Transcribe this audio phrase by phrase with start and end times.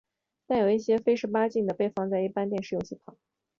[0.47, 3.15] 但也有一些非十八禁的被放在一般电视游戏旁。